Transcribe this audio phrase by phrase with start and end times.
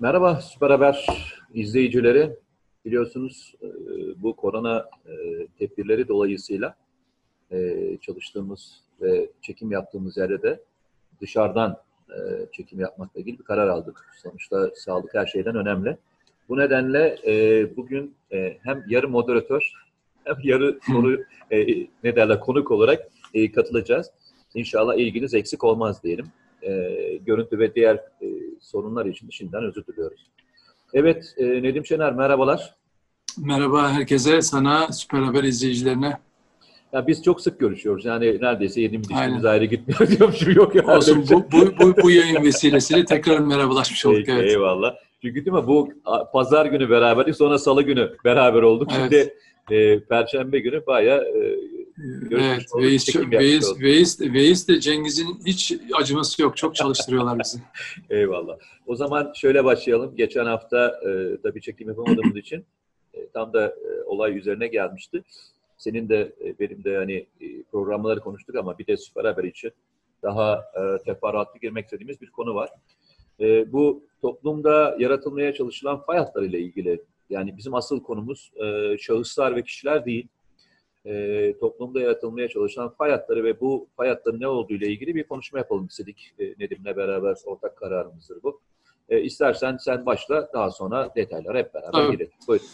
[0.00, 1.06] Merhaba Süper Haber
[1.54, 2.36] izleyicileri.
[2.84, 3.66] Biliyorsunuz e,
[4.22, 6.76] bu korona e, tedbirleri dolayısıyla
[7.52, 10.60] e, çalıştığımız ve çekim yaptığımız yerde de
[11.20, 11.76] dışarıdan
[12.52, 14.10] çekim yapmakla ilgili bir karar aldık.
[14.22, 15.96] Sonuçta sağlık her şeyden önemli.
[16.48, 17.18] Bu nedenle
[17.76, 18.14] bugün
[18.62, 19.72] hem yarı moderatör
[20.24, 21.24] hem yarı soru
[22.04, 23.08] ne derler konuk olarak
[23.54, 24.10] katılacağız.
[24.54, 26.26] İnşallah ilginiz eksik olmaz diyelim.
[27.26, 28.00] Görüntü ve diğer
[28.60, 30.30] sorunlar için şimdiden özür diliyoruz.
[30.94, 32.74] Evet, e, Nedim Şener merhabalar.
[33.38, 36.18] Merhaba herkese, sana, Süper Haber izleyicilerine.
[36.92, 38.04] Ya biz çok sık görüşüyoruz.
[38.04, 40.52] Yani neredeyse yediğimiz içtiğimiz ayrı gitmiyor diyormuşum.
[40.52, 40.90] Yok yani.
[40.90, 44.18] Olsun, bu, bu, bu, bu yayın vesilesiyle tekrar merhabalaşmış olduk.
[44.18, 44.50] Peki, evet.
[44.50, 44.94] Eyvallah.
[45.22, 45.88] Çünkü değil mi bu
[46.32, 48.90] pazar günü beraberdik, sonra salı günü beraber olduk.
[48.98, 49.02] Evet.
[49.02, 49.34] Şimdi
[49.80, 51.56] e, perşembe günü bayağı e,
[52.30, 56.56] Evet, Veys, Veys, Veys, Veys de Cengiz'in hiç acıması yok.
[56.56, 57.58] Çok çalıştırıyorlar bizi.
[58.10, 58.56] Eyvallah.
[58.86, 60.16] O zaman şöyle başlayalım.
[60.16, 62.64] Geçen hafta e, tabii çekim yapamadığımız için
[63.14, 65.22] e, tam da e, olay üzerine gelmişti.
[65.76, 69.72] Senin de e, benim de hani e, programları konuştuk ama bir de süper haber için
[70.22, 72.70] daha e, teferruatlı girmek istediğimiz bir konu var.
[73.40, 79.56] E, bu toplumda yaratılmaya çalışılan fay hatları ile ilgili yani bizim asıl konumuz e, şahıslar
[79.56, 80.28] ve kişiler değil
[81.08, 85.24] e, toplumda yaratılmaya çalışan fay hatları ve bu fay hatları ne olduğu ile ilgili bir
[85.24, 88.60] konuşma yapalım istedik e, Nedim'le beraber ortak kararımızdır bu.
[89.08, 92.12] E, istersen sen başla daha sonra detaylara hep beraber evet.
[92.12, 92.32] girelim.
[92.48, 92.66] Buyurun.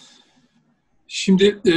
[1.08, 1.72] Şimdi e,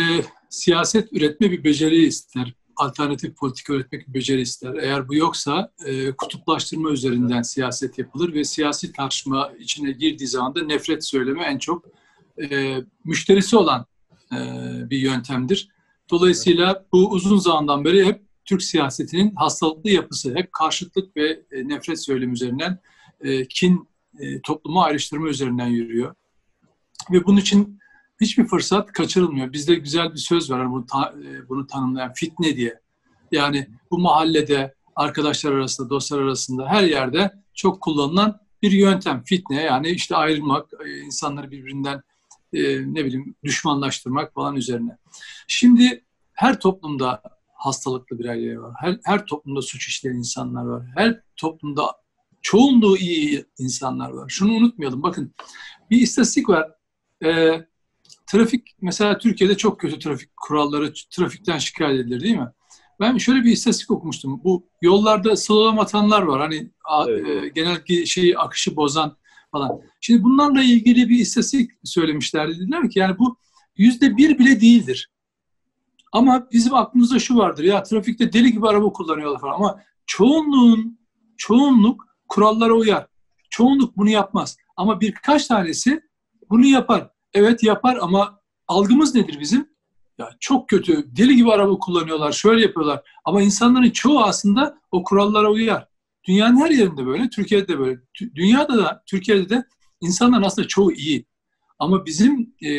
[0.50, 2.54] siyaset üretme bir beceri ister.
[2.76, 4.74] Alternatif politika üretmek bir beceri ister.
[4.74, 10.64] Eğer bu yoksa e, kutuplaştırma üzerinden siyaset yapılır ve siyasi tartışma içine girdiği zaman da
[10.64, 11.86] nefret söyleme en çok
[12.42, 13.86] e, müşterisi olan
[14.34, 14.38] e,
[14.90, 15.70] bir yöntemdir.
[16.10, 22.04] Dolayısıyla bu uzun zamandan beri hep Türk siyasetinin hastalıklı yapısı, hep karşıtlık ve e, nefret
[22.04, 22.80] söylemi üzerinden,
[23.22, 23.90] e, kin
[24.20, 26.16] e, toplumu ayrıştırma üzerinden yürüyor.
[27.12, 27.80] Ve bunun için
[28.22, 29.54] hiçbir fırsat kaçırılmıyor.
[29.54, 31.16] Bizde güzel bir söz var bunu, ta,
[31.50, 32.80] bunu tanımlayan fitne diye.
[33.32, 39.64] Yani bu mahallede, arkadaşlar arasında, dostlar arasında her yerde çok kullanılan bir yöntem fitne.
[39.64, 40.70] Yani işte ayrılmak,
[41.06, 42.02] insanları birbirinden
[42.54, 44.98] ne bileyim düşmanlaştırmak falan üzerine.
[45.48, 47.22] Şimdi her toplumda
[47.54, 48.74] hastalıklı bireyler var.
[48.80, 50.84] Her, her toplumda suç işleyen insanlar var.
[50.96, 51.92] Her toplumda
[52.42, 54.30] çoğunluğu iyi insanlar var.
[54.30, 55.04] Şunu unutmayalım.
[55.04, 55.34] Bakın
[55.90, 56.72] bir istatistik var.
[57.26, 57.62] E,
[58.28, 62.52] trafik mesela Türkiye'de çok kötü trafik kuralları, trafikten şikayet edilir değil mi?
[63.00, 64.42] Ben şöyle bir istatistik okumuştum.
[64.44, 66.42] Bu yollarda slalom atanlar var.
[66.42, 66.72] Hani
[67.08, 67.44] evet.
[67.44, 69.18] e, genel şeyi akışı bozan
[69.52, 69.82] falan.
[70.02, 72.50] Şimdi bunlarla ilgili bir istatistik söylemişler.
[72.50, 73.38] Dediler ki yani bu
[73.78, 75.12] yüzde bir bile değildir.
[76.12, 81.00] Ama bizim aklımızda şu vardır ya trafikte deli gibi araba kullanıyorlar falan ama çoğunluğun
[81.38, 83.08] çoğunluk kurallara uyar.
[83.50, 84.58] Çoğunluk bunu yapmaz.
[84.78, 86.02] Ama birkaç tanesi
[86.50, 87.10] bunu yapar.
[87.34, 89.70] Evet yapar ama algımız nedir bizim?
[90.18, 93.02] Ya çok kötü, deli gibi araba kullanıyorlar, şöyle yapıyorlar.
[93.26, 95.88] Ama insanların çoğu aslında o kurallara uyar.
[96.28, 98.00] Dünyanın her yerinde böyle, Türkiye'de de böyle.
[98.36, 99.66] Dünyada da, Türkiye'de de
[100.02, 101.26] insanların aslında çoğu iyi.
[101.80, 102.70] Ama bizim e,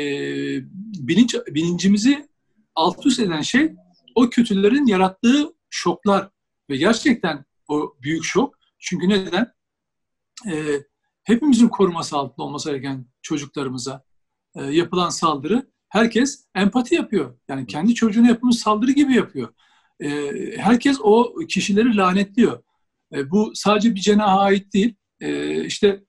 [1.08, 2.28] bilinç bilincimizi
[2.74, 3.72] alt üst eden şey
[4.14, 6.30] o kötülerin yarattığı şoklar
[6.70, 8.58] ve gerçekten o büyük şok.
[8.78, 9.52] Çünkü neden?
[10.46, 10.82] E,
[11.24, 14.04] hepimizin koruması altında olması gereken çocuklarımıza
[14.54, 17.38] e, yapılan saldırı herkes empati yapıyor.
[17.48, 19.54] Yani kendi çocuğuna yapılmış saldırı gibi yapıyor.
[20.00, 22.62] E, herkes o kişileri lanetliyor.
[23.14, 24.94] E, bu sadece bir cenaha ait değil.
[25.20, 26.04] E, işte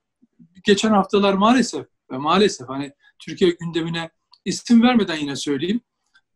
[0.64, 4.10] geçen haftalar maalesef ve maalesef hani Türkiye gündemine
[4.46, 5.82] isim vermeden yine söyleyeyim.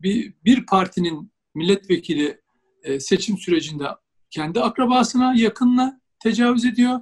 [0.01, 2.41] Bir, bir partinin milletvekili
[2.83, 3.87] e, seçim sürecinde
[4.29, 7.01] kendi akrabasına, yakınına tecavüz ediyor.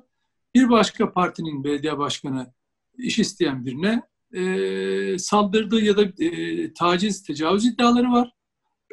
[0.56, 2.54] Bir başka partinin belediye başkanı
[2.98, 4.02] iş isteyen birine
[4.34, 8.32] e, saldırdı ya da e, taciz, tecavüz iddiaları var.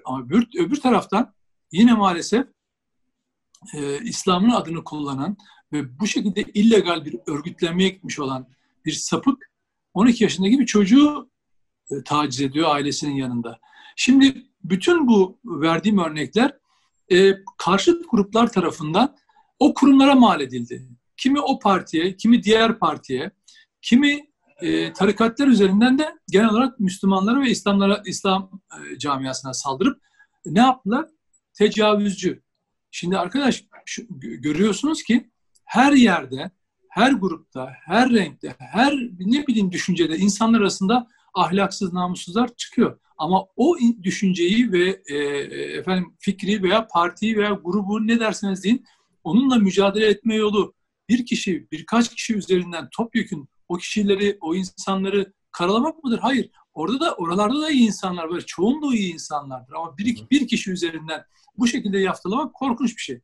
[0.05, 1.35] Ama öbür, öbür taraftan
[1.73, 2.47] yine maalesef
[3.75, 5.37] e, İslam'ın adını kullanan
[5.73, 8.49] ve bu şekilde illegal bir örgütlenmeye gitmiş olan
[8.85, 9.51] bir sapık
[9.95, 11.31] 12 yaşındaki bir çocuğu
[11.91, 13.59] e, taciz ediyor ailesinin yanında.
[13.97, 16.59] Şimdi bütün bu verdiğim örnekler
[17.13, 19.17] e, karşıt gruplar tarafından
[19.59, 20.89] o kurumlara mal edildi.
[21.17, 23.31] Kimi o partiye, kimi diğer partiye,
[23.83, 24.29] kimi
[24.61, 30.01] e, tarikatlar üzerinden de genel olarak Müslümanlara ve İslamlara, İslam e, camiasına saldırıp
[30.47, 31.07] ne yaptılar?
[31.55, 32.43] Tecavüzcü.
[32.91, 35.31] Şimdi arkadaş şu, görüyorsunuz ki
[35.65, 36.51] her yerde,
[36.89, 42.99] her grupta, her renkte, her ne bileyim düşüncede insanlar arasında ahlaksız, namussuzlar çıkıyor.
[43.19, 45.17] Ama o düşünceyi ve e,
[45.79, 48.85] efendim fikri veya partiyi veya grubu ne derseniz deyin
[49.25, 50.75] onunla mücadele etme yolu
[51.09, 56.19] bir kişi, birkaç kişi üzerinden topyekun o kişileri, o insanları karalamak mıdır?
[56.19, 56.51] Hayır.
[56.79, 58.41] Orada da oralarda da iyi insanlar var.
[58.41, 59.73] Çoğunluğu iyi insanlardır.
[59.73, 61.25] Ama bir, bir kişi üzerinden
[61.57, 63.21] bu şekilde yaftalamak korkunç bir şey.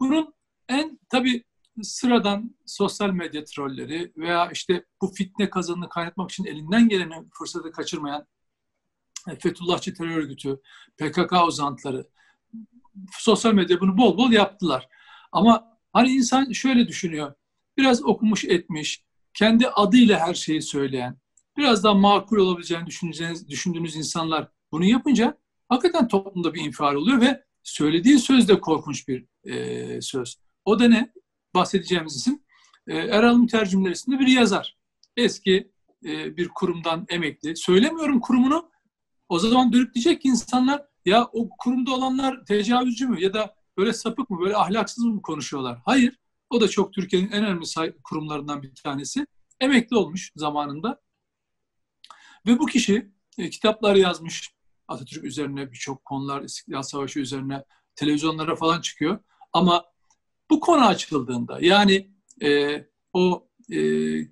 [0.00, 0.34] Bunun
[0.68, 1.44] en tabii
[1.82, 8.26] sıradan sosyal medya trolleri veya işte bu fitne kazanını kaynatmak için elinden geleni fırsatı kaçırmayan
[9.28, 10.60] e, Fethullahçı terör örgütü,
[10.98, 12.06] PKK uzantıları
[13.12, 14.88] sosyal medya bunu bol bol yaptılar.
[15.32, 17.34] Ama hani insan şöyle düşünüyor.
[17.76, 19.04] Biraz okumuş etmiş,
[19.34, 21.18] kendi adıyla her şeyi söyleyen,
[21.56, 27.44] biraz daha makul olabileceğini düşündüğünüz, düşündüğünüz insanlar bunu yapınca hakikaten toplumda bir infial oluyor ve
[27.62, 30.36] söylediği söz de korkunç bir e, söz.
[30.64, 31.12] O da ne?
[31.54, 32.42] Bahsedeceğimiz isim
[32.86, 34.76] e, Erol Mütercimler isimli bir yazar.
[35.16, 35.72] Eski
[36.04, 37.56] e, bir kurumdan emekli.
[37.56, 38.70] Söylemiyorum kurumunu.
[39.28, 43.92] O zaman dönüp diyecek ki insanlar ya o kurumda olanlar tecavüzcü mü ya da böyle
[43.92, 45.78] sapık mı, böyle ahlaksız mı konuşuyorlar?
[45.84, 46.18] Hayır.
[46.50, 49.26] O da çok Türkiye'nin en önemli kurumlarından bir tanesi.
[49.60, 51.00] Emekli olmuş zamanında.
[52.46, 54.54] Ve bu kişi e, kitaplar yazmış.
[54.88, 57.64] Atatürk üzerine birçok konular, İstiklal Savaşı üzerine
[57.96, 59.18] televizyonlara falan çıkıyor.
[59.52, 59.84] Ama
[60.50, 62.10] bu konu açıldığında yani
[62.42, 62.80] e,
[63.12, 63.78] o e,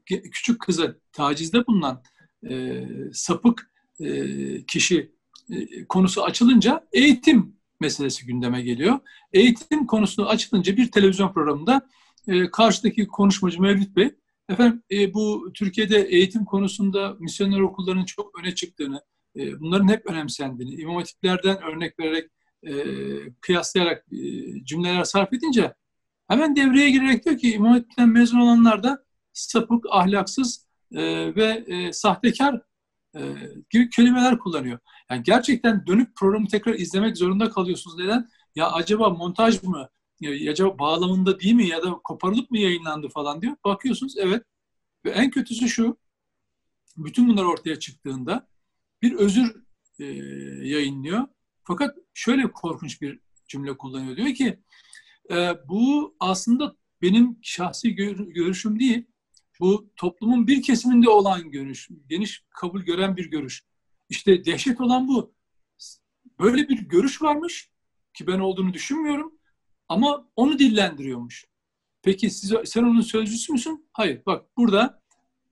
[0.06, 2.02] küçük kıza tacizde bulunan
[2.50, 3.70] e, sapık
[4.00, 5.12] e, kişi
[5.50, 8.98] e, konusu açılınca eğitim meselesi gündeme geliyor.
[9.32, 11.88] Eğitim konusunu açılınca bir televizyon programında
[12.28, 14.10] e, karşıdaki konuşmacı Mevlüt Bey
[14.52, 19.02] efendim e, bu Türkiye'de eğitim konusunda misyoner okullarının çok öne çıktığını,
[19.36, 22.30] e, bunların hep önemsendiğini, imam hatiplerden örnek vererek
[22.62, 22.72] e,
[23.40, 24.18] kıyaslayarak e,
[24.64, 25.74] cümleler sarf edince
[26.28, 31.92] hemen devreye girerek diyor ki imam hatipten mezun olanlar da sapık, ahlaksız e, ve e,
[31.92, 32.60] sahtekar
[33.16, 33.20] e,
[33.70, 34.78] gibi kelimeler kullanıyor.
[35.10, 37.98] Yani gerçekten dönüp programı tekrar izlemek zorunda kalıyorsunuz.
[37.98, 38.28] Neden?
[38.54, 39.88] Ya acaba montaj mı?
[40.22, 43.56] Ya acaba bağlamında değil mi ya da koparılıp mı yayınlandı falan diyor.
[43.64, 44.44] Bakıyorsunuz evet.
[45.04, 45.96] Ve en kötüsü şu.
[46.96, 48.48] Bütün bunlar ortaya çıktığında
[49.02, 49.56] bir özür
[49.98, 50.04] e,
[50.68, 51.26] yayınlıyor.
[51.64, 54.16] Fakat şöyle korkunç bir cümle kullanıyor.
[54.16, 54.58] Diyor ki
[55.30, 59.06] e, bu aslında benim şahsi gör, görüşüm değil.
[59.60, 63.64] Bu toplumun bir kesiminde olan görüş, geniş kabul gören bir görüş.
[64.08, 65.34] İşte dehşet olan bu.
[66.40, 67.70] Böyle bir görüş varmış
[68.14, 69.31] ki ben olduğunu düşünmüyorum
[69.92, 71.46] ama onu dillendiriyormuş.
[72.02, 73.88] Peki siz, sen onun sözcüsü müsün?
[73.92, 74.22] Hayır.
[74.26, 75.02] Bak burada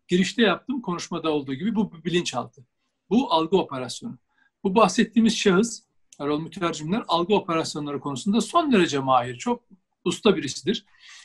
[0.08, 2.66] girişte yaptım konuşmada olduğu gibi bu bilinçaltı.
[3.10, 4.18] Bu algı operasyonu.
[4.64, 5.82] Bu bahsettiğimiz şahıs
[6.20, 9.38] Erol Mütercimler algı operasyonları konusunda son derece mahir.
[9.38, 9.64] Çok
[10.04, 10.84] usta birisidir.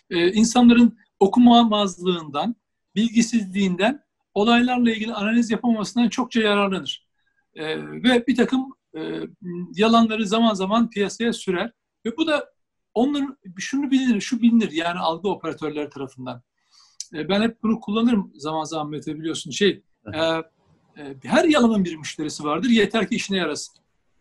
[0.09, 2.55] Ee, insanların okumamazlığından,
[2.95, 4.03] bilgisizliğinden,
[4.33, 7.07] olaylarla ilgili analiz yapamamasından çokça yararlanır.
[7.55, 9.21] Ee, ve bir takım e,
[9.75, 11.71] yalanları zaman zaman piyasaya sürer.
[12.05, 12.54] Ve bu da
[12.95, 16.41] onların şunu bilinir, şu bilinir yani algı operatörleri tarafından.
[17.13, 19.51] E, ben hep bunu kullanırım zaman zaman Mete biliyorsun.
[19.51, 19.81] Şey,
[20.13, 20.43] e, e,
[21.23, 22.69] her yalanın bir müşterisi vardır.
[22.69, 23.75] Yeter ki işine yarasın.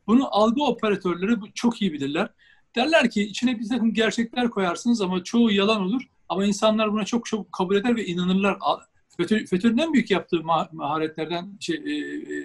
[0.06, 2.28] Bunu algı operatörleri çok iyi bilirler.
[2.76, 6.02] Derler ki içine bir takım gerçekler koyarsınız ama çoğu yalan olur.
[6.28, 8.58] Ama insanlar buna çok çok kabul eder ve inanırlar.
[9.18, 10.42] FETÖ'nün en büyük yaptığı
[10.72, 12.36] maharetlerden, şey, e, e,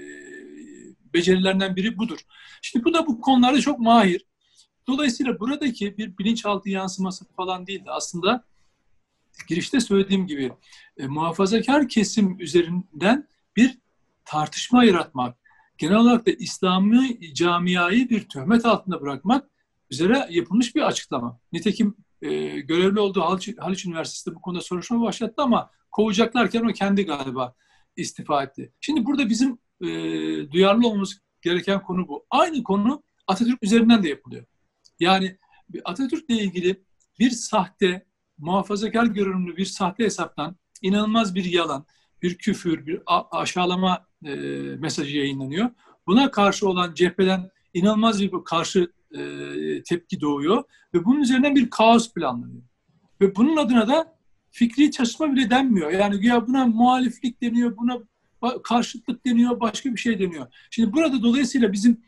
[1.14, 2.20] becerilerinden biri budur.
[2.62, 4.26] Şimdi bu da bu konularda çok mahir.
[4.88, 8.44] Dolayısıyla buradaki bir bilinçaltı yansıması falan değil de aslında
[9.48, 10.52] girişte söylediğim gibi
[10.98, 13.78] e, muhafazakar kesim üzerinden bir
[14.26, 15.38] tartışma yaratmak,
[15.78, 19.50] genel olarak da İslami camiayı bir töhmet altında bırakmak
[19.92, 21.40] üzere yapılmış bir açıklama.
[21.54, 27.06] Nitekim e, görevli olduğu Haliç, Haliç Üniversitesi'nde bu konuda soruşturma başlattı ama kovacaklarken o kendi
[27.06, 27.56] galiba
[27.96, 28.74] istifa etti.
[28.82, 29.88] Şimdi burada bizim e,
[30.52, 32.26] duyarlı olmamız gereken konu bu.
[32.30, 34.46] Aynı konu Atatürk üzerinden de yapılıyor.
[35.00, 35.38] Yani
[35.86, 36.84] Atatürk'le ilgili
[37.20, 38.06] bir sahte,
[38.38, 41.86] muhafazakar görünümlü bir sahte hesaptan inanılmaz bir yalan,
[42.22, 43.02] bir küfür, bir
[43.32, 44.36] aşağılama e,
[44.80, 45.70] mesajı yayınlanıyor.
[46.08, 50.64] Buna karşı olan cepheden inanılmaz bir karşı e, tepki doğuyor
[50.94, 52.64] ve bunun üzerinden bir kaos planlanıyor.
[53.22, 54.18] Ve bunun adına da
[54.52, 55.92] fikri çalışma bile denmiyor.
[55.92, 57.98] Yani ya buna muhaliflik deniyor, buna
[58.64, 60.48] karşıtlık deniyor, başka bir şey deniyor.
[60.72, 62.02] Şimdi burada dolayısıyla bizim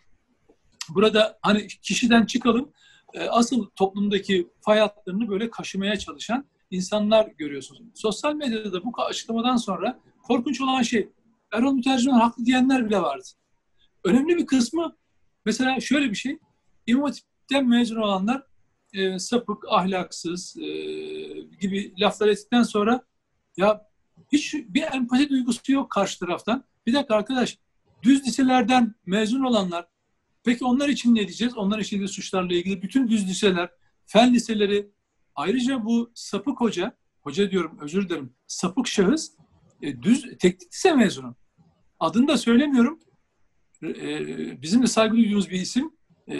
[0.89, 2.71] burada hani kişiden çıkalım,
[3.13, 7.82] e, asıl toplumdaki fay hatlarını böyle kaşımaya çalışan insanlar görüyorsunuz.
[7.94, 11.10] Sosyal medyada da bu açıklamadan sonra korkunç olan şey
[11.51, 13.27] Erol Mütercimler haklı diyenler bile vardı.
[14.03, 14.96] Önemli bir kısmı
[15.46, 16.39] mesela şöyle bir şey
[16.88, 17.12] İmam
[17.63, 18.44] mezun olanlar
[18.94, 20.63] e, sapık, ahlaksız e,
[21.62, 23.01] gibi laflar ettikten sonra
[23.58, 23.88] ya
[24.32, 26.63] hiç bir empati duygusu yok karşı taraftan.
[26.88, 27.58] Bir dakika arkadaş
[28.03, 29.86] düz liselerden mezun olanlar
[30.43, 31.57] peki onlar için ne diyeceğiz?
[31.57, 33.69] Onlar de suçlarla ilgili bütün düz liseler,
[34.05, 34.91] fen liseleri
[35.36, 39.31] ayrıca bu sapık hoca, hoca diyorum özür dilerim, sapık şahıs
[39.81, 41.36] e, düz teknik lise mezunu.
[42.00, 43.00] Adını da söylemiyorum.
[43.83, 45.91] E, bizim de saygı duyduğumuz bir isim.
[46.27, 46.38] E,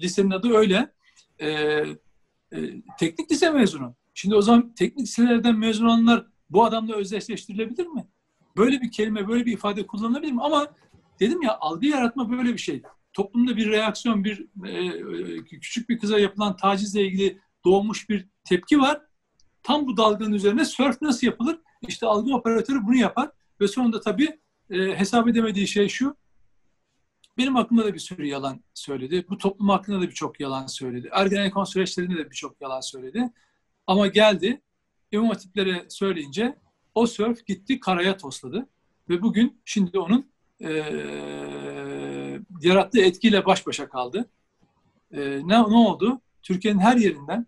[0.00, 0.94] lisenin adı öyle.
[1.38, 3.94] E, e, teknik lise mezunu.
[4.14, 8.06] Şimdi o zaman teknik liselerden mezun olanlar bu adamla özdeşleştirilebilir mi?
[8.56, 10.42] Böyle bir kelime, böyle bir ifade kullanılabilir mi?
[10.42, 10.74] Ama
[11.20, 12.82] dedim ya algı yaratma böyle bir şey.
[13.16, 19.02] Toplumda bir reaksiyon, bir e, küçük bir kıza yapılan tacizle ilgili doğmuş bir tepki var.
[19.62, 21.58] Tam bu dalganın üzerine surf nasıl yapılır?
[21.88, 23.30] İşte algı operatörü bunu yapar
[23.60, 26.16] ve sonunda tabii e, hesap edemediği şey şu.
[27.38, 29.26] Benim aklımda da bir sürü yalan söyledi.
[29.28, 31.08] Bu toplum hakkında da birçok yalan söyledi.
[31.12, 33.30] Ergenekon süreçlerinde de birçok yalan söyledi.
[33.86, 34.62] Ama geldi
[35.12, 36.58] İmam Hatiplere söyleyince
[36.94, 38.68] o sörf gitti karaya tosladı.
[39.08, 40.30] Ve bugün şimdi onun
[40.60, 40.68] e,
[42.60, 44.30] yarattığı etkiyle baş başa kaldı.
[45.12, 46.20] E, ne, ne oldu?
[46.42, 47.46] Türkiye'nin her yerinden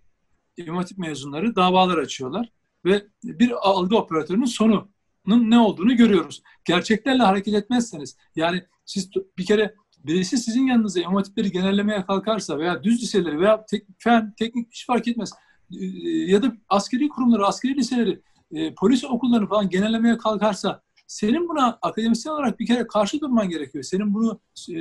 [0.57, 2.53] İmam Hatip mezunları davalar açıyorlar
[2.85, 4.91] ve bir algı operatörünün sonunun
[5.27, 6.43] ne olduğunu görüyoruz.
[6.65, 9.75] Gerçeklerle hareket etmezseniz, yani siz bir kere
[10.05, 14.87] birisi sizin yanınıza İmam Hatipleri genellemeye kalkarsa veya düz liseleri veya tek, fen, teknik hiç
[14.87, 15.33] fark etmez
[15.81, 18.23] e, ya da askeri kurumları, askeri liseleri,
[18.53, 23.85] e, polis okullarını falan genellemeye kalkarsa senin buna akademisyen olarak bir kere karşı durman gerekiyor.
[23.85, 24.75] Senin bunu e,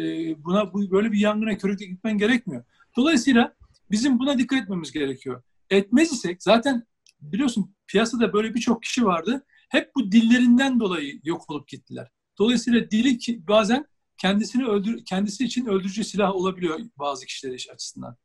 [0.43, 2.63] buna bu, böyle bir yangına körükle gitmen gerekmiyor.
[2.97, 3.53] Dolayısıyla
[3.91, 5.43] bizim buna dikkat etmemiz gerekiyor.
[5.69, 6.83] Etmez isek zaten
[7.21, 9.45] biliyorsun piyasada böyle birçok kişi vardı.
[9.69, 12.07] Hep bu dillerinden dolayı yok olup gittiler.
[12.39, 13.85] Dolayısıyla dili bazen
[14.17, 18.17] kendisini öldür kendisi için öldürücü silah olabiliyor bazı kişiler açısından.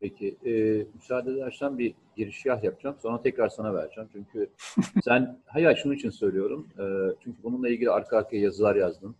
[0.00, 0.36] Peki.
[0.46, 0.52] E,
[0.94, 2.96] müsaade edersen bir girişgah yapacağım.
[3.02, 4.10] Sonra tekrar sana vereceğim.
[4.12, 4.50] Çünkü
[5.04, 6.68] sen, hayır şunun için söylüyorum.
[6.78, 6.84] E,
[7.24, 9.16] çünkü bununla ilgili arka arkaya yazılar yazdın.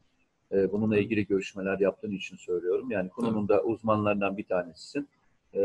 [0.52, 2.90] E, bununla ilgili görüşmeler yaptığın için söylüyorum.
[2.90, 5.08] Yani konunun da uzmanlarından bir tanesisin.
[5.54, 5.62] E,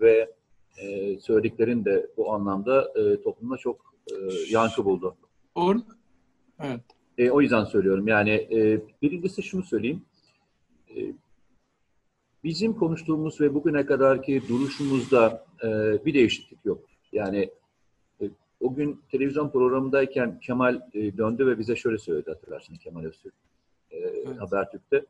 [0.00, 0.30] ve
[0.76, 4.14] e, söylediklerin de bu anlamda e, toplumda çok e,
[4.50, 5.16] yankı buldu.
[5.56, 5.82] Doğru.
[6.60, 6.80] Evet.
[7.18, 8.08] E, o yüzden söylüyorum.
[8.08, 10.02] Yani e, birincisi şunu söyleyeyim.
[10.96, 11.12] E,
[12.44, 15.68] bizim konuştuğumuz ve bugüne kadarki duruşumuzda e,
[16.04, 16.84] bir değişiklik yok.
[17.12, 17.50] Yani
[18.20, 18.30] e,
[18.60, 23.34] o gün televizyon programındayken Kemal e, döndü ve bize şöyle söyledi hatırlarsın Kemal Öztürk
[23.90, 24.40] e, evet.
[24.40, 25.04] Habertürk'te.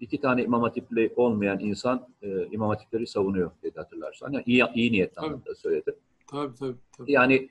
[0.00, 4.32] İki tane İmam Hatipli olmayan insan e, İmam Hatipleri savunuyor dedi hatırlarsan.
[4.32, 5.94] Yani iyi, iyi niyetle anlamda söyledi.
[6.30, 6.76] Tabii tabii.
[6.98, 7.12] tabii.
[7.12, 7.48] Yani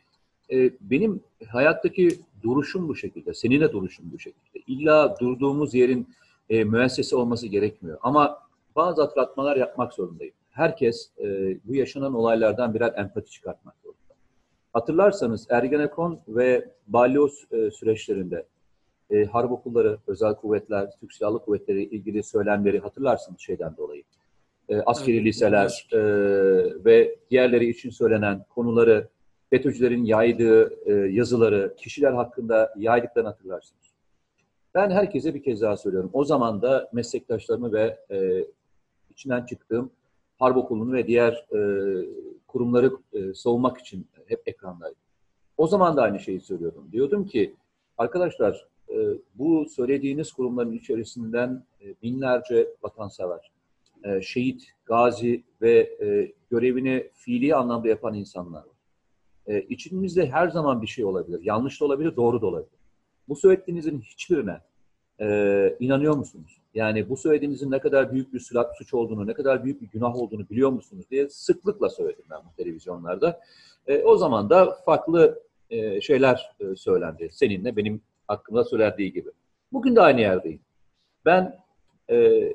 [0.52, 4.60] e, benim hayattaki duruşum bu şekilde, seninle duruşum bu şekilde.
[4.68, 6.10] İlla durduğumuz yerin
[6.50, 7.98] e, müessese olması gerekmiyor.
[8.02, 8.45] Ama
[8.76, 10.34] bazı hatırlatmalar yapmak zorundayım.
[10.52, 14.14] Herkes e, bu yaşanan olaylardan birer empati çıkartmak zorunda.
[14.74, 18.46] Hatırlarsanız Ergenekon ve balyoz e, süreçlerinde
[19.10, 24.04] e, harp okulları, özel kuvvetler, Türk Silahlı Kuvvetleri ilgili söylemleri hatırlarsınız şeyden dolayı.
[24.70, 26.00] E, askeri evet, liseler e,
[26.86, 29.08] ve diğerleri için söylenen konuları,
[29.50, 33.86] FETÖ'cülerin yaydığı e, yazıları, kişiler hakkında yaydıklarını hatırlarsınız.
[34.76, 36.10] Ben herkese bir kez daha söylüyorum.
[36.14, 38.46] O zaman da meslektaşlarımı ve e,
[39.16, 39.92] içinden çıktığım
[40.40, 41.60] harp okulunu ve diğer e,
[42.48, 44.98] kurumları e, savunmak için hep ekrandaydım.
[45.58, 46.90] O zaman da aynı şeyi söylüyordum.
[46.92, 47.56] Diyordum ki
[47.98, 48.96] arkadaşlar e,
[49.36, 53.52] bu söylediğiniz kurumların içerisinden e, binlerce vatansever,
[54.04, 58.76] e, şehit, gazi ve e, görevini fiili anlamda yapan insanlar var.
[59.48, 61.40] E, içimizde her zaman bir şey olabilir.
[61.44, 62.80] Yanlış da olabilir, doğru da olabilir.
[63.28, 64.60] Bu söylediğinizin hiçbirine
[65.22, 66.62] e, inanıyor musunuz?
[66.76, 68.40] Yani bu söylediğinizin ne kadar büyük bir
[68.78, 72.64] suç olduğunu, ne kadar büyük bir günah olduğunu biliyor musunuz diye sıklıkla söyledim ben bu
[72.64, 73.42] televizyonlarda.
[73.88, 77.30] E, o zaman da farklı e, şeyler e, söylendi.
[77.32, 79.30] Seninle benim hakkımda söylendiği gibi.
[79.72, 80.60] Bugün de aynı yerdeyim.
[81.26, 81.60] Ben
[82.10, 82.50] e,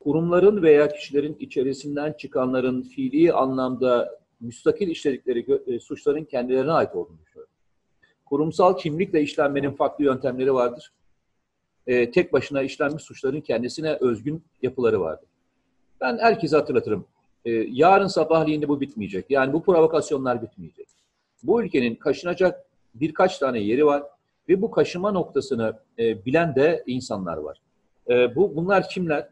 [0.00, 7.52] kurumların veya kişilerin içerisinden çıkanların fiili anlamda müstakil işledikleri e, suçların kendilerine ait olduğunu düşünüyorum.
[8.24, 10.92] Kurumsal kimlikle işlenmenin farklı yöntemleri vardır
[11.86, 15.28] e, tek başına işlenmiş suçların kendisine özgün yapıları vardır.
[16.00, 17.06] Ben herkese hatırlatırım.
[17.44, 19.26] E, yarın sabahleyin de bu bitmeyecek.
[19.28, 20.86] Yani bu provokasyonlar bitmeyecek.
[21.42, 24.02] Bu ülkenin kaşınacak birkaç tane yeri var
[24.48, 27.60] ve bu kaşıma noktasını e, bilen de insanlar var.
[28.10, 29.28] E, bu Bunlar kimler?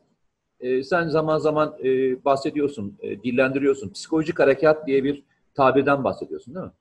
[0.60, 3.90] E, sen zaman zaman e, bahsediyorsun, e, dillendiriyorsun.
[3.90, 5.22] Psikolojik harekat diye bir
[5.54, 6.72] tabirden bahsediyorsun değil mi?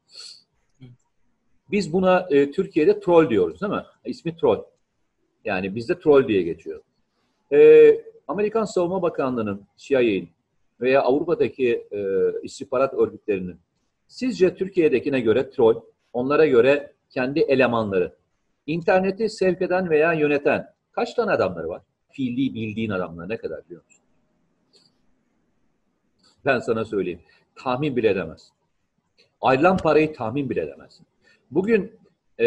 [1.71, 3.83] Biz buna e, Türkiye'de troll diyoruz değil mi?
[4.05, 4.63] İsmi troll.
[5.45, 6.81] Yani bizde troll diye geçiyor.
[7.51, 10.29] Ee, Amerikan Savunma Bakanlığı'nın, CIA'nin
[10.81, 13.59] veya Avrupa'daki e, istihbarat örgütlerinin
[14.07, 15.81] sizce Türkiye'dekine göre troll,
[16.13, 18.15] onlara göre kendi elemanları,
[18.67, 21.81] interneti sevk eden veya yöneten kaç tane adamları var?
[22.09, 24.03] Fiili bildiğin adamlar ne kadar biliyor musun?
[26.45, 27.19] Ben sana söyleyeyim.
[27.55, 28.51] Tahmin bile edemez.
[29.41, 31.05] Ayrılan parayı tahmin bile edemezsin.
[31.51, 31.93] Bugün
[32.39, 32.45] e,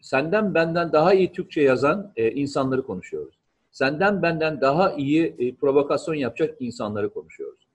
[0.00, 3.34] senden benden daha iyi Türkçe yazan e, insanları konuşuyoruz.
[3.72, 7.66] Senden benden daha iyi e, provokasyon yapacak insanları konuşuyoruz.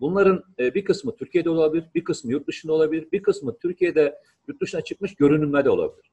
[0.00, 4.60] Bunların e, bir kısmı Türkiye'de olabilir, bir kısmı yurt dışında olabilir, bir kısmı Türkiye'de yurt
[4.60, 6.10] dışına çıkmış görünümde de olabilir.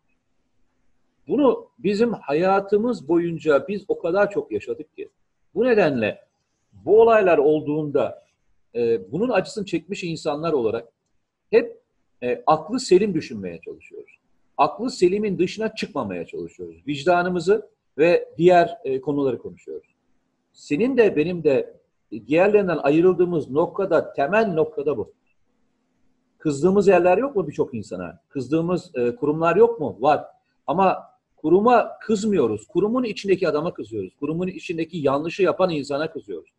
[1.27, 5.09] Bunu bizim hayatımız boyunca biz o kadar çok yaşadık ki.
[5.55, 6.21] Bu nedenle
[6.73, 8.25] bu olaylar olduğunda
[8.75, 10.87] e, bunun acısını çekmiş insanlar olarak
[11.51, 11.79] hep
[12.23, 14.19] e, aklı selim düşünmeye çalışıyoruz.
[14.59, 16.87] Aklı selimin dışına çıkmamaya çalışıyoruz.
[16.87, 19.95] Vicdanımızı ve diğer e, konuları konuşuyoruz.
[20.53, 21.79] Senin de benim de
[22.27, 25.13] diğerlerinden ayrıldığımız noktada, temel noktada bu.
[26.37, 28.19] Kızdığımız yerler yok mu birçok insana?
[28.29, 29.97] Kızdığımız e, kurumlar yok mu?
[29.99, 30.25] Var.
[30.67, 30.97] Ama
[31.37, 32.67] kuruma kızmıyoruz.
[32.67, 34.15] Kurumun içindeki adama kızıyoruz.
[34.15, 36.49] Kurumun içindeki yanlışı yapan insana kızıyoruz.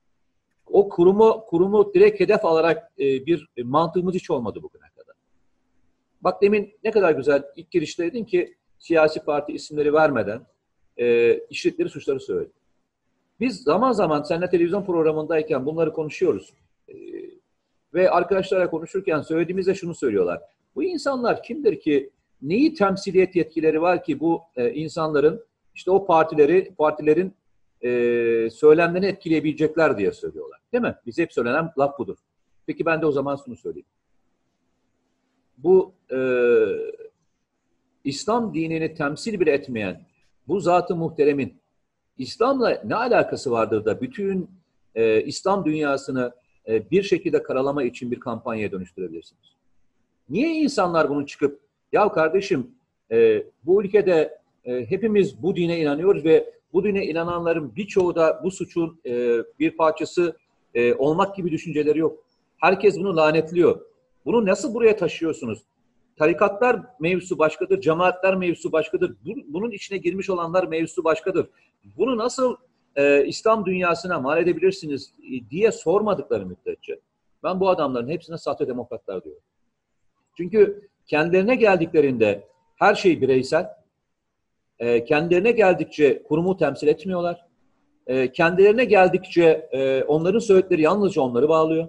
[0.67, 4.90] O kurumu kurumu direkt hedef alarak e, bir mantığımız hiç olmadı bugüne.
[6.21, 10.47] Bak demin ne kadar güzel ilk girişte dedin ki siyasi parti isimleri vermeden
[10.97, 12.53] e, işledikleri suçları söyledi.
[13.41, 16.53] Biz zaman zaman seninle televizyon programındayken bunları konuşuyoruz.
[16.89, 16.95] E,
[17.95, 20.41] ve arkadaşlara konuşurken söylediğimizde şunu söylüyorlar.
[20.75, 22.11] Bu insanlar kimdir ki
[22.43, 27.35] neyi temsiliyet yetkileri var ki bu e, insanların işte o partileri partilerin
[27.85, 30.61] e, söylemlerini etkileyebilecekler diye söylüyorlar.
[30.73, 30.97] Değil mi?
[31.07, 32.17] Bize hep söylenen laf budur.
[32.67, 33.87] Peki ben de o zaman şunu söyleyeyim.
[35.65, 36.19] Bu e,
[38.05, 40.03] İslam dinini temsil bile etmeyen
[40.49, 41.61] bu zatı muhteremin
[42.19, 44.51] İslam'la ne alakası vardır da bütün
[44.95, 46.33] e, İslam dünyasını
[46.69, 49.57] e, bir şekilde karalama için bir kampanyaya dönüştürebilirsiniz?
[50.29, 51.61] Niye insanlar bunu çıkıp
[51.93, 52.71] ya kardeşim
[53.11, 58.51] e, bu ülkede e, hepimiz bu dine inanıyoruz ve bu dine inananların birçoğu da bu
[58.51, 60.37] suçun e, bir parçası
[60.75, 62.19] e, olmak gibi düşünceleri yok.
[62.59, 63.81] Herkes bunu lanetliyor.
[64.25, 65.63] Bunu nasıl buraya taşıyorsunuz?
[66.17, 69.17] Tarikatlar mevzusu başkadır, cemaatler mevzusu başkadır.
[69.49, 71.47] Bunun içine girmiş olanlar mevzusu başkadır.
[71.97, 72.57] Bunu nasıl
[72.97, 77.01] e, İslam dünyasına mal edebilirsiniz e, diye sormadıkları müddetçe
[77.43, 79.43] ben bu adamların hepsine sahte demokratlar diyorum.
[80.37, 83.69] Çünkü kendilerine geldiklerinde her şey bireysel,
[84.79, 87.47] e, kendilerine geldikçe kurumu temsil etmiyorlar.
[88.07, 91.89] E, kendilerine geldikçe e, onların söyledikleri yalnızca onları bağlıyor.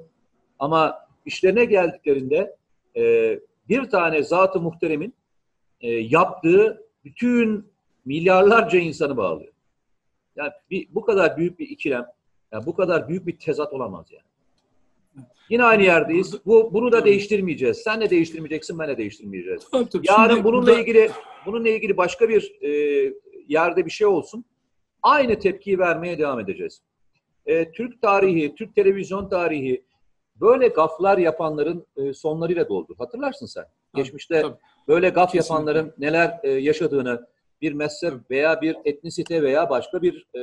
[0.60, 2.56] Ama işlerine geldiklerinde
[2.98, 5.14] e, bir tane zat-ı muhteremin
[5.82, 7.72] e, yaptığı bütün
[8.06, 9.54] milyarlarca insanı bağlıyor.
[10.36, 12.06] Yani bir, bu kadar büyük bir ikilem,
[12.52, 14.24] yani bu kadar büyük bir tezat olamaz yani.
[15.50, 16.46] Yine aynı yerdeyiz.
[16.46, 17.78] Bu bunu da değiştirmeyeceğiz.
[17.78, 19.70] Sen de değiştirmeyeceksin, ben de değiştirmeyeceğiz.
[19.72, 20.08] Tabii, tabii.
[20.10, 20.80] Yarın Şimdi bununla burada...
[20.80, 21.12] ilgili
[21.46, 22.70] bununla ilgili başka bir e,
[23.48, 24.46] yerde bir şey olsun.
[25.04, 26.82] Aynı tepkiyi vermeye devam edeceğiz.
[27.46, 29.84] E, Türk tarihi, Türk televizyon tarihi
[30.42, 32.96] böyle gaflar yapanların e, sonlarıyla doldu.
[32.98, 33.64] Hatırlarsın sen.
[33.64, 34.56] Tabii, Geçmişte tabii.
[34.88, 35.54] böyle gaf Kesinlikle.
[35.54, 37.28] yapanların neler e, yaşadığını
[37.62, 40.40] bir mezhep veya bir etnisite veya başka bir e,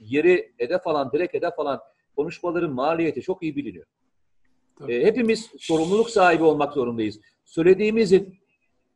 [0.00, 1.80] yeri hedef alan, direkt hedef alan
[2.16, 3.86] konuşmaların maliyeti çok iyi biliniyor.
[4.88, 7.20] E, hepimiz sorumluluk sahibi olmak zorundayız.
[7.44, 8.34] Söylediğimizin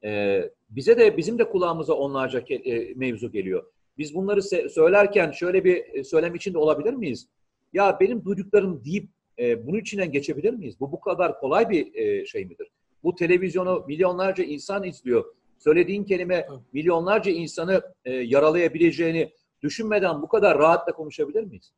[0.05, 3.65] e, bize de bizim de kulağımıza onlarca ke, e, mevzu geliyor.
[3.99, 7.29] Biz bunları söylerken şöyle bir söylem içinde olabilir miyiz?
[7.73, 9.09] Ya benim duyduklarım deyip
[9.41, 10.81] e, bunun içinden geçebilir miyiz?
[10.81, 12.69] Bu bu kadar kolay bir e, şey midir?
[13.05, 15.25] Bu televizyonu milyonlarca insan izliyor.
[15.59, 21.73] Söylediğin kelime milyonlarca insanı e, yaralayabileceğini düşünmeden bu kadar rahatla konuşabilir miyiz?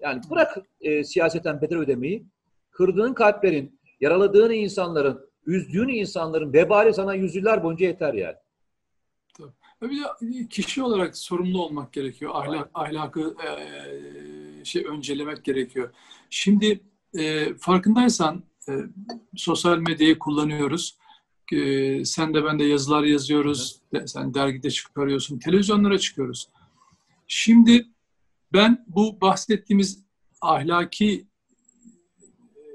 [0.00, 2.24] Yani bırak e, siyaseten bedel ödemeyi,
[2.70, 8.36] kırdığın kalplerin, yaraladığın insanların, üzdüğün insanların vebali sana yüzyıllar boyunca yeter yani.
[9.38, 9.52] Tabii.
[9.80, 12.32] Bir de kişi olarak sorumlu olmak gerekiyor.
[12.34, 13.50] Ahlak, ahlakı e,
[14.66, 15.94] şey öncelemek gerekiyor.
[16.30, 16.80] Şimdi
[17.18, 18.72] e, farkındaysan e,
[19.36, 20.98] sosyal medyayı kullanıyoruz.
[21.52, 23.80] E, sen de ben de yazılar yazıyoruz.
[23.92, 24.10] Evet.
[24.10, 25.38] Sen dergide çıkarıyorsun.
[25.38, 26.48] Televizyonlara çıkıyoruz.
[27.26, 27.86] Şimdi
[28.52, 30.04] ben bu bahsettiğimiz
[30.40, 31.26] ahlaki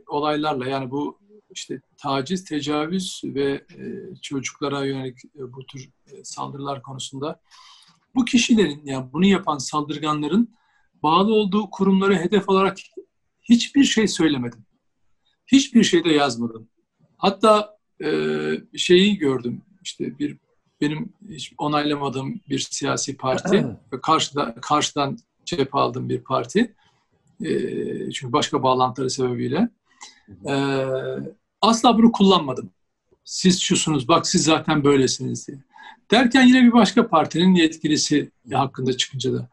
[0.07, 6.81] olaylarla yani bu işte taciz, tecavüz ve e, çocuklara yönelik e, bu tür e, saldırılar
[6.81, 7.41] konusunda
[8.15, 10.55] bu kişilerin yani bunu yapan saldırganların
[11.03, 12.77] bağlı olduğu kurumları hedef alarak
[13.41, 14.65] hiçbir şey söylemedim.
[15.47, 16.69] Hiçbir şey de yazmadım.
[17.17, 18.07] Hatta e,
[18.77, 20.37] şeyi gördüm işte bir
[20.81, 26.75] benim hiç onaylamadığım bir siyasi parti ve karşıda, karşıdan cephe aldığım bir parti.
[27.43, 29.69] E, çünkü başka bağlantıları sebebiyle.
[30.47, 30.75] E,
[31.61, 32.69] asla bunu kullanmadım.
[33.23, 35.57] Siz şusunuz, bak siz zaten böylesiniz diye.
[36.11, 39.49] Derken yine bir başka partinin yetkilisi hakkında çıkınca da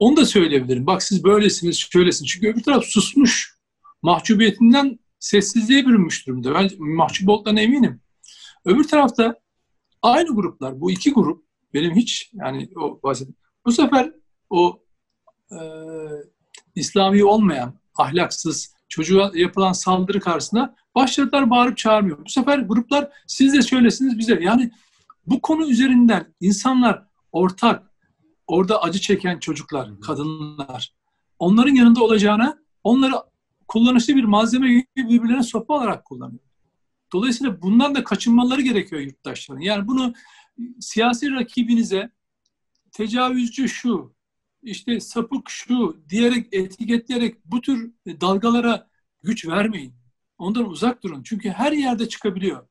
[0.00, 0.86] onu da söyleyebilirim.
[0.86, 2.30] Bak siz böylesiniz, şöylesiniz.
[2.30, 3.60] Çünkü öbür taraf susmuş.
[4.02, 6.54] Mahcubiyetinden sessizliğe bürünmüş durumda.
[6.54, 8.00] Ben mahcup olduklarına eminim.
[8.64, 9.40] Öbür tarafta
[10.02, 13.36] Aynı gruplar, bu iki grup benim hiç yani o bahsettim.
[13.66, 14.12] Bu sefer
[14.50, 14.82] o
[15.52, 15.58] e,
[16.74, 22.24] İslami olmayan, ahlaksız, çocuğa yapılan saldırı karşısında başladılar bağırıp çağırmıyor.
[22.24, 24.38] Bu sefer gruplar siz de söylesiniz bize.
[24.42, 24.70] Yani
[25.26, 27.89] bu konu üzerinden insanlar ortak,
[28.50, 30.94] orada acı çeken çocuklar, kadınlar,
[31.38, 33.14] onların yanında olacağına onları
[33.68, 36.40] kullanışlı bir malzeme gibi birbirlerine sopa olarak kullanıyor.
[37.12, 39.60] Dolayısıyla bundan da kaçınmaları gerekiyor yurttaşların.
[39.60, 40.14] Yani bunu
[40.80, 42.10] siyasi rakibinize
[42.92, 44.14] tecavüzcü şu,
[44.62, 48.88] işte sapık şu diyerek etiketleyerek bu tür dalgalara
[49.22, 49.94] güç vermeyin.
[50.38, 51.22] Ondan uzak durun.
[51.22, 52.66] Çünkü her yerde çıkabiliyor.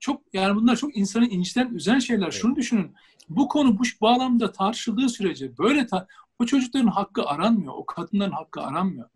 [0.00, 2.22] Çok yani bunlar çok insanı inciten, üzen şeyler.
[2.22, 2.34] Evet.
[2.34, 2.94] Şunu düşünün.
[3.28, 6.06] Bu konu bu bağlamda tartışıldığı sürece böyle ta,
[6.38, 7.72] o çocukların hakkı aranmıyor.
[7.76, 9.08] O kadınların hakkı aranmıyor.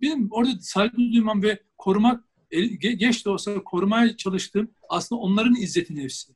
[0.00, 2.24] Benim orada saygı duymam ve korumak
[2.78, 6.32] geç de olsa korumaya çalıştığım aslında onların izzeti nefsi.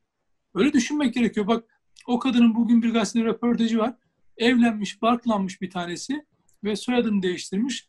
[0.54, 1.46] Öyle düşünmek gerekiyor.
[1.46, 1.64] Bak
[2.06, 3.94] o kadının bugün bir gazetede röportajı var.
[4.36, 6.26] Evlenmiş, barklanmış bir tanesi
[6.64, 7.86] ve soyadını değiştirmiş.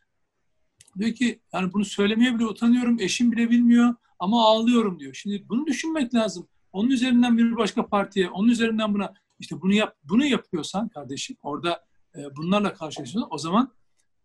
[0.98, 5.14] Diyor ki yani bunu söylemeye bile utanıyorum, eşim bile bilmiyor ama ağlıyorum diyor.
[5.14, 6.48] Şimdi bunu düşünmek lazım.
[6.72, 11.84] Onun üzerinden bir başka partiye, onun üzerinden buna işte bunu yap bunu yapıyorsan kardeşim orada
[12.16, 13.72] e, bunlarla karşılaşıyorsan o zaman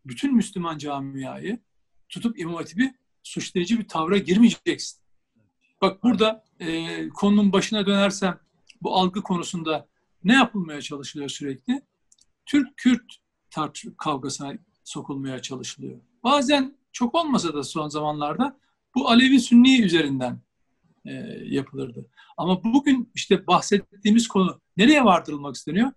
[0.05, 1.59] bütün Müslüman camiayı
[2.09, 4.99] tutup İmam Hatip'i suçlayıcı bir tavra girmeyeceksin.
[5.81, 8.39] Bak burada e, konunun başına dönersem
[8.81, 9.87] bu algı konusunda
[10.23, 11.81] ne yapılmaya çalışılıyor sürekli?
[12.45, 13.15] Türk-Kürt
[13.97, 14.53] kavgasına
[14.83, 15.99] sokulmaya çalışılıyor.
[16.23, 18.59] Bazen çok olmasa da son zamanlarda
[18.95, 20.41] bu Alevi-Sünni üzerinden
[21.05, 21.11] e,
[21.45, 22.05] yapılırdı.
[22.37, 25.91] Ama bugün işte bahsettiğimiz konu nereye vardırılmak isteniyor?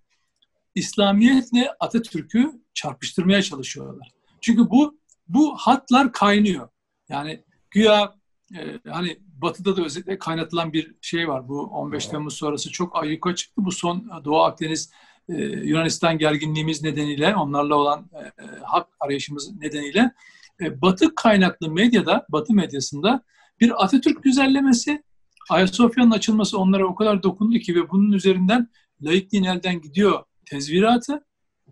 [0.75, 4.09] İslamiyetle Atatürk'ü çarpıştırmaya çalışıyorlar.
[4.41, 6.69] Çünkü bu bu hatlar kaynıyor.
[7.09, 8.15] Yani güya
[8.55, 11.49] e, hani Batı'da da özellikle kaynatılan bir şey var.
[11.49, 13.65] Bu 15 Temmuz sonrası çok ayyuka çıktı.
[13.65, 14.93] Bu son Doğu Akdeniz
[15.29, 20.13] e, Yunanistan gerginliğimiz nedeniyle, onlarla olan e, e, hak arayışımız nedeniyle
[20.61, 23.23] e, Batı kaynaklı medyada, Batı medyasında
[23.61, 25.03] bir Atatürk güzellemesi,
[25.51, 28.69] Ayasofya'nın açılması onlara o kadar dokundu ki ve bunun üzerinden
[29.03, 31.25] laikliğin elden gidiyor tezviratı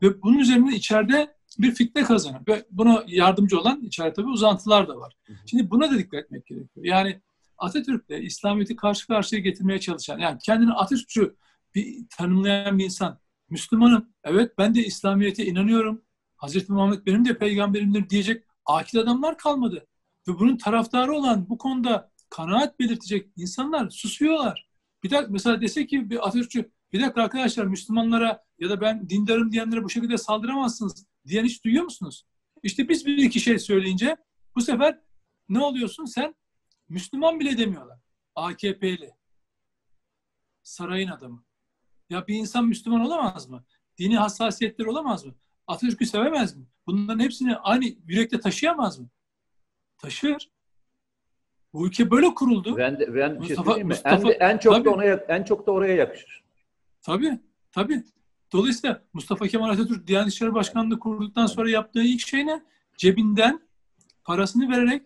[0.02, 2.42] ve bunun üzerinden içeride bir fitne kazanıyor.
[2.48, 5.16] Ve buna yardımcı olan içeride tabii uzantılar da var.
[5.46, 6.86] Şimdi buna da dikkat etmek gerekiyor.
[6.86, 7.20] Yani
[7.58, 11.34] Atatürk'le İslamiyet'i karşı karşıya getirmeye çalışan, yani kendini Atatürkçü
[11.74, 13.18] bir tanımlayan bir insan,
[13.50, 16.02] Müslümanım, evet ben de İslamiyet'e inanıyorum,
[16.36, 19.86] Hazreti Muhammed benim de peygamberimdir diyecek akil adamlar kalmadı.
[20.28, 24.68] Ve bunun taraftarı olan bu konuda kanaat belirtecek insanlar susuyorlar.
[25.04, 29.52] Bir dakika mesela dese ki bir Atatürkçü bir dakika arkadaşlar Müslümanlara ya da ben dindarım
[29.52, 32.26] diyenlere bu şekilde saldıramazsınız diyen hiç duyuyor musunuz?
[32.62, 34.16] İşte biz bir iki şey söyleyince
[34.56, 34.98] bu sefer
[35.48, 36.34] ne oluyorsun sen?
[36.88, 37.98] Müslüman bile demiyorlar.
[38.34, 39.12] AKP'li.
[40.62, 41.44] Sarayın adamı.
[42.10, 43.64] Ya bir insan Müslüman olamaz mı?
[43.98, 45.34] Dini hassasiyetler olamaz mı?
[45.66, 46.64] Atatürk'ü sevemez mi?
[46.86, 49.08] Bunların hepsini aynı yürekte taşıyamaz mı?
[49.98, 50.50] Taşır.
[51.72, 52.76] Bu ülke böyle kuruldu.
[52.76, 53.88] Ben de, ben Mustafa, şey mi?
[53.88, 56.44] Mustafa, en, en çok tabii, da ona en çok da oraya yakışır.
[57.02, 57.40] Tabii,
[57.72, 58.04] tabii.
[58.52, 62.62] Dolayısıyla Mustafa Kemal Atatürk Diyanet İşleri Başkanlığı kurduktan sonra yaptığı ilk şey ne?
[62.96, 63.60] Cebinden
[64.24, 65.02] parasını vererek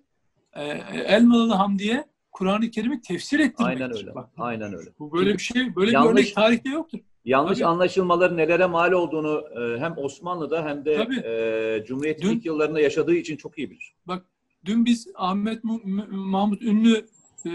[0.53, 0.63] e,
[0.93, 3.81] Elmalılı Hamdi'ye Kur'an-ı Kerim'i tefsir ettirmek.
[3.81, 4.15] Aynen öyle.
[4.15, 4.91] Bak, Aynen öyle.
[4.99, 6.99] Bu böyle Çünkü bir şey, böyle yanlış, bir örnek tarihte yoktur.
[7.25, 7.69] Yanlış Tabii.
[7.69, 13.37] anlaşılmaların nelere mal olduğunu e, hem Osmanlı'da hem de e, Cumhuriyet'in ilk yıllarında yaşadığı için
[13.37, 13.95] çok iyi bilir.
[14.07, 14.25] Bak
[14.65, 15.65] dün biz Ahmet
[16.11, 17.07] Mahmut Ünlü
[17.45, 17.51] e,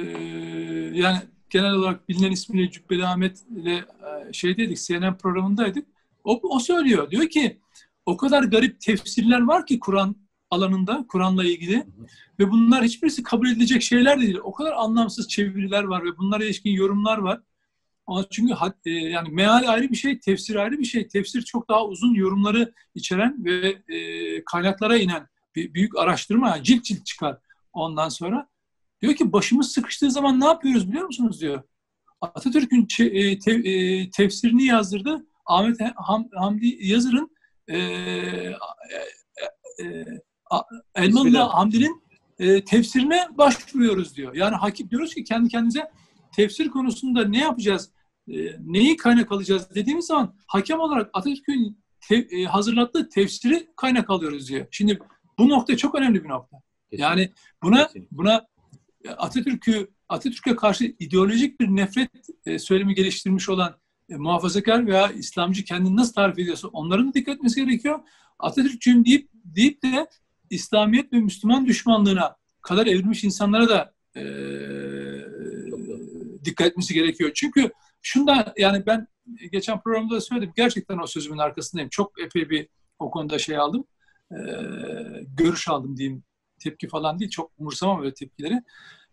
[0.93, 1.17] yani
[1.49, 5.87] genel olarak bilinen ismiyle Cübbeli Ahmet ile e, şeydeydik, CNN programındaydık.
[6.23, 7.11] O, o söylüyor.
[7.11, 7.57] Diyor ki
[8.05, 10.15] o kadar garip tefsirler var ki Kur'an
[10.51, 12.05] alanında, Kur'an'la ilgili hı hı.
[12.39, 14.37] ve bunlar hiçbirisi kabul edilecek şeyler değil.
[14.43, 17.41] O kadar anlamsız çeviriler var ve bunlara ilişkin yorumlar var.
[18.07, 18.53] Ama çünkü
[18.85, 21.07] e, yani meal ayrı bir şey, tefsir ayrı bir şey.
[21.07, 26.83] Tefsir çok daha uzun yorumları içeren ve e, kaynaklara inen bir büyük araştırma, yani cilt
[26.83, 27.37] cilt çıkar
[27.73, 28.49] ondan sonra.
[29.01, 31.63] Diyor ki başımız sıkıştığı zaman ne yapıyoruz biliyor musunuz diyor.
[32.21, 35.25] Atatürk'ün e, te, e, tefsirini yazdırdı.
[35.45, 37.35] Ahmet Ham, Hamdi Yazır'ın
[37.67, 38.55] e, e,
[39.83, 40.05] e,
[40.95, 42.03] Elmalı Hamdi'nin
[42.39, 44.35] e, tefsirine başvuruyoruz diyor.
[44.35, 45.91] Yani hakim diyoruz ki kendi kendimize
[46.35, 47.91] tefsir konusunda ne yapacağız,
[48.27, 54.49] e, neyi kaynak alacağız dediğimiz zaman hakem olarak Atatürk'ün te, e, hazırlattığı tefsiri kaynak alıyoruz
[54.49, 54.67] diyor.
[54.71, 54.99] Şimdi
[55.37, 56.57] bu nokta çok önemli bir nokta.
[56.91, 57.03] Kesinlikle.
[57.03, 57.31] Yani
[57.63, 58.17] buna Kesinlikle.
[58.17, 58.45] buna
[59.17, 62.09] Atatürk'ü Atatürk'e karşı ideolojik bir nefret
[62.45, 63.75] e, söylemi geliştirmiş olan
[64.09, 67.99] e, muhafazakar veya İslamcı kendini nasıl tarif ediyorsa onların da dikkat etmesi gerekiyor.
[68.39, 70.07] Atatürkçüyüm deyip deyip de
[70.49, 74.23] İslamiyet ve Müslüman düşmanlığına kadar evrilmiş insanlara da e,
[76.45, 77.31] dikkat etmesi gerekiyor.
[77.33, 79.07] Çünkü Şundan yani ben
[79.51, 80.53] geçen programda da söyledim.
[80.55, 81.89] Gerçekten o sözümün arkasındayım.
[81.89, 82.67] Çok epey bir
[82.99, 83.83] o konuda şey aldım.
[84.31, 84.37] E,
[85.37, 86.23] görüş aldım diyeyim.
[86.59, 87.31] Tepki falan değil.
[87.31, 88.63] Çok umursamam öyle tepkileri.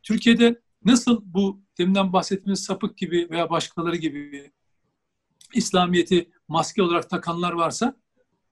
[0.03, 4.51] Türkiye'de nasıl bu deminden bahsettiğimiz sapık gibi veya başkaları gibi
[5.55, 7.97] İslamiyet'i maske olarak takanlar varsa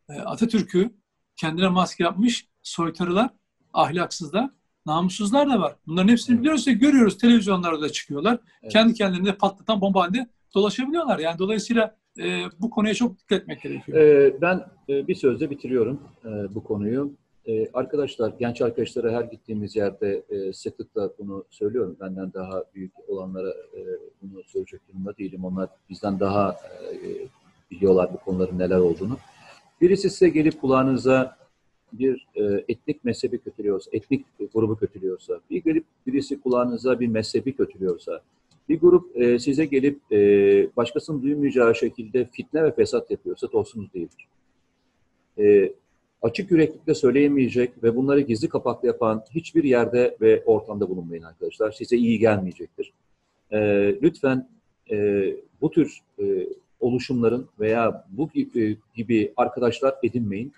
[0.09, 0.95] e, Atatürk'ü
[1.37, 3.31] kendine maske yapmış soytarılar,
[3.73, 4.51] ahlaksızlar,
[4.87, 5.77] namussuzlar da var.
[5.87, 7.19] Bunların hepsini biliyoruz ve görüyoruz.
[7.19, 8.39] Televizyonlarda da çıkıyorlar.
[8.63, 8.73] Evet.
[8.73, 11.19] Kendi kendilerine patlatan bomba halinde dolaşabiliyorlar.
[11.19, 13.99] Yani dolayısıyla e, bu konuya çok dikkat etmek gerekiyor.
[13.99, 17.13] Ee, ben e, bir sözle bitiriyorum e, bu konuyu.
[17.47, 21.97] E, arkadaşlar, genç arkadaşlara her gittiğimiz yerde e, sıklıkla bunu söylüyorum.
[22.01, 23.81] Benden daha büyük olanlara e,
[24.23, 25.45] bunu söyleyecek durumda değilim.
[25.45, 26.57] Onlar bizden daha
[26.93, 26.97] e,
[27.71, 29.19] biliyorlar bu konuların neler olduğunu.
[29.81, 31.37] Birisi size gelip kulağınıza
[31.99, 38.21] bir e, etnik mezhebi kötülüyorsa, etnik grubu kötülüyorsa, bir gelip birisi kulağınıza bir mezhebi kötülüyorsa,
[38.69, 40.19] bir grup e, size gelip e,
[40.77, 44.27] başkasının duymayacağı şekilde fitne ve fesat yapıyorsa dostunuz değildir.
[45.39, 45.73] E,
[46.23, 51.73] açık yüreklikle söyleyemeyecek ve bunları gizli kapaklı yapan hiçbir yerde ve ortamda bulunmayın arkadaşlar.
[51.73, 52.93] Size iyi gelmeyecektir.
[53.51, 53.59] E,
[54.03, 54.49] lütfen
[54.91, 55.27] e,
[55.61, 56.47] bu tür e,
[56.81, 60.53] oluşumların veya bu gibi, gibi arkadaşlar edinmeyin.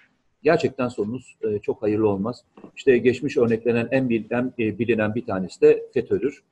[0.47, 2.45] Gerçekten sonunuz e, çok hayırlı olmaz.
[2.77, 6.43] İşte geçmiş örneklenen en, bil, en e, bilinen bir tanesi de FETÖ'dür.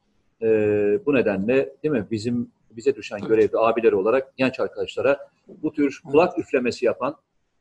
[0.42, 0.46] E,
[1.06, 5.18] bu nedenle değil mi bizim bize düşen görevli abileri olarak genç arkadaşlara
[5.62, 7.16] bu tür kulak üflemesi yapan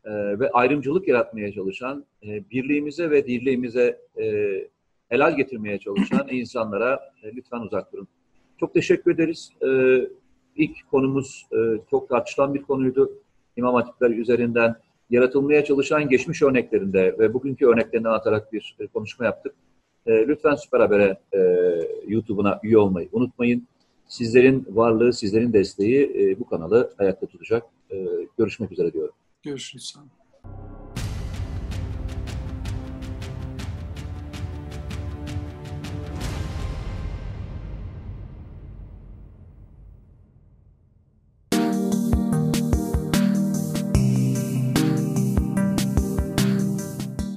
[0.06, 4.54] e, ve ayrımcılık yaratmaya çalışan, e, birliğimize ve dirliğimize e,
[5.10, 8.08] helal getirmeye çalışan insanlara e, lütfen uzak durun.
[8.60, 9.50] Çok teşekkür ederiz.
[9.62, 9.68] E,
[10.56, 11.58] ilk konumuz e,
[11.90, 13.12] çok tartışılan bir konuydu.
[13.58, 14.76] İmam hatipler üzerinden
[15.14, 19.54] yaratılmaya çalışan geçmiş örneklerinde ve bugünkü örneklerinden atarak bir e, konuşma yaptık.
[20.06, 21.40] E, lütfen Süper Haber'e e,
[22.08, 23.68] YouTube'una üye olmayı unutmayın.
[24.08, 27.64] Sizlerin varlığı, sizlerin desteği bu kanalı ayakta tutacak.
[28.38, 29.14] Görüşmek üzere diyorum.
[29.44, 29.96] Görüşürüz.